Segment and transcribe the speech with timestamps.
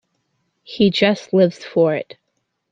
[0.63, 2.17] He just lives for it.